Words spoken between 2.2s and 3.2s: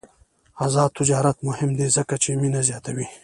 چې مینه زیاتوي.